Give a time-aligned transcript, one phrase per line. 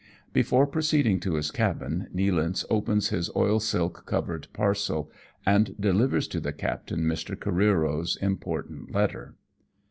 [0.33, 5.11] Before proceeding to his cabin, Nealance opens his oil silk covered parcel,
[5.45, 7.35] and delivers to the captain Mr.
[7.35, 9.35] Careero's important letter.